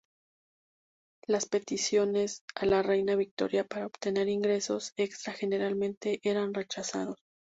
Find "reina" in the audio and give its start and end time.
2.81-3.15